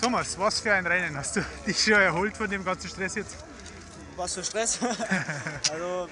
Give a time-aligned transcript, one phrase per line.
[0.00, 1.14] Thomas, was für ein Rennen?
[1.14, 3.36] Hast du dich schon erholt von dem ganzen Stress jetzt?
[4.16, 4.78] Was für Stress.
[5.70, 6.08] also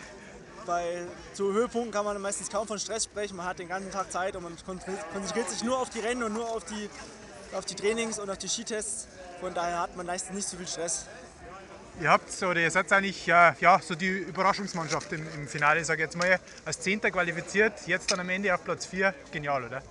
[0.67, 3.37] bei zu Höhepunkten kann man meistens kaum von Stress sprechen.
[3.37, 6.35] Man hat den ganzen Tag Zeit und man konzentriert sich nur auf die Rennen und
[6.35, 6.91] nur auf die,
[7.57, 9.09] auf die Trainings und auf die Skitests.
[9.41, 11.07] Von daher hat man meistens nicht so viel Stress.
[12.01, 16.03] Ihr habt oder ihr seid eigentlich ja, ja, so die Überraschungsmannschaft im, im Finale, sage
[16.03, 19.15] ich jetzt mal, als Zehnter qualifiziert, jetzt dann am Ende auf Platz 4.
[19.33, 19.83] Genial, oder?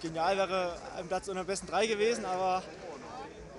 [0.00, 2.62] Genial wäre ein Platz unter besten drei gewesen, aber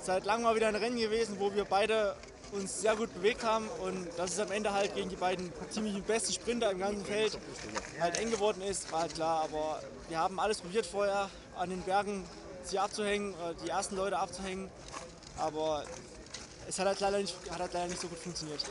[0.04, 2.16] seit langem mal wieder ein Rennen gewesen, wo wir beide
[2.52, 6.02] uns sehr gut bewegt haben und dass es am Ende halt gegen die beiden ziemlich
[6.04, 7.38] besten Sprinter im ganzen Feld
[8.00, 9.44] halt eng geworden ist, war halt klar.
[9.44, 12.26] Aber wir haben alles probiert vorher an den Bergen
[12.64, 14.70] sie abzuhängen, äh, die ersten Leute abzuhängen.
[15.38, 15.84] Aber
[16.68, 18.64] es hat halt leider nicht, hat halt leider nicht so gut funktioniert.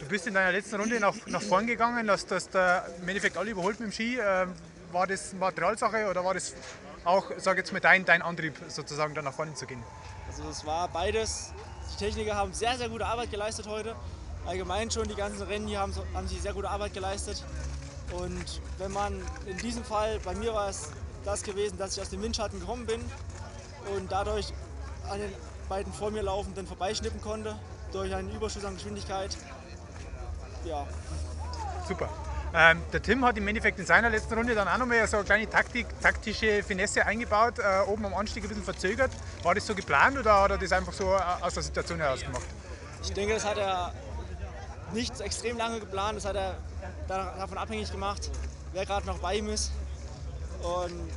[0.00, 3.50] Du bist in deiner letzten Runde nach, nach vorn gegangen, hast, äh, im Endeffekt alle
[3.50, 4.18] überholt mit dem Ski.
[4.20, 4.54] Ähm,
[4.90, 6.54] war das Materialsache oder war das
[7.04, 9.82] auch, sag jetzt mal, dein, dein Antrieb sozusagen, da nach vorne zu gehen?
[10.38, 11.52] Also es war beides.
[11.92, 13.96] Die Techniker haben sehr, sehr gute Arbeit geleistet heute.
[14.46, 17.44] Allgemein schon die ganzen Rennen hier haben, haben sie sehr gute Arbeit geleistet.
[18.12, 20.90] Und wenn man in diesem Fall, bei mir war es
[21.24, 23.00] das gewesen, dass ich aus dem Windschatten gekommen bin
[23.96, 24.52] und dadurch
[25.10, 25.32] an den
[25.68, 27.58] beiden vor mir laufenden vorbeischnippen konnte,
[27.90, 29.36] durch einen Überschuss an Geschwindigkeit.
[30.64, 30.86] Ja.
[31.86, 32.08] Super.
[32.54, 35.26] Ähm, der Tim hat im Endeffekt in seiner letzten Runde dann auch nochmal so eine
[35.26, 39.10] kleine Taktik, taktische Finesse eingebaut, äh, oben am Anstieg ein bisschen verzögert.
[39.42, 42.20] War das so geplant oder hat er das einfach so äh, aus der Situation heraus
[42.20, 42.46] gemacht?
[43.02, 43.92] Ich denke, das hat er
[44.92, 46.56] nicht extrem lange geplant, das hat er
[47.06, 48.30] davon abhängig gemacht,
[48.72, 49.70] wer gerade noch bei ihm ist.
[50.62, 51.10] Und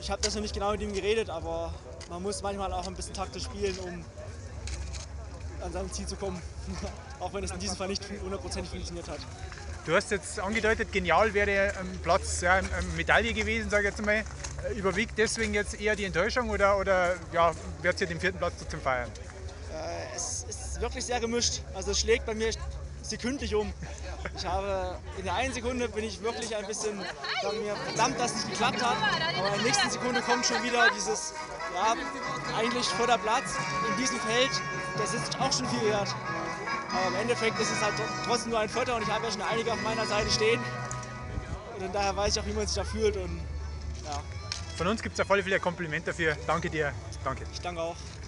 [0.00, 1.72] ich habe das noch nicht genau mit ihm geredet, aber
[2.08, 4.04] man muss manchmal auch ein bisschen taktisch spielen, um
[5.62, 6.40] an sein Ziel zu kommen.
[7.20, 9.18] auch wenn es in diesem Fall nicht hundertprozentig funktioniert hat.
[9.88, 14.04] Du hast jetzt angedeutet, genial wäre ein Platz, ja, eine Medaille gewesen, sage ich jetzt
[14.04, 14.22] mal.
[14.76, 18.82] Überwiegt deswegen jetzt eher die Enttäuschung oder, oder ja, wird es den vierten Platz zum
[18.82, 19.10] Feiern?
[19.72, 21.62] Äh, es ist wirklich sehr gemischt.
[21.72, 22.50] Also es schlägt bei mir
[23.00, 23.72] sekündlich um.
[24.36, 28.44] Ich habe in der einen Sekunde bin ich wirklich ein bisschen mir verdammt, dass es
[28.44, 28.98] nicht geklappt hat.
[29.38, 31.32] Aber in der nächsten Sekunde kommt schon wieder dieses,
[31.74, 31.96] ja,
[32.58, 33.54] eigentlich vor der Platz
[33.90, 34.50] in diesem Feld,
[34.98, 36.14] das ist auch schon viel wert.
[36.90, 37.94] Aber im Endeffekt ist es halt
[38.26, 40.60] trotzdem nur ein Vierter und ich habe ja schon einige auf meiner Seite stehen.
[41.78, 43.16] Und daher weiß ich auch, wie man sich da fühlt.
[43.16, 43.40] Und,
[44.04, 44.22] ja.
[44.76, 46.36] Von uns gibt es auf alle Fälle ein Kompliment dafür.
[46.46, 46.92] Danke dir.
[47.24, 47.44] Danke.
[47.52, 47.96] Ich danke auch.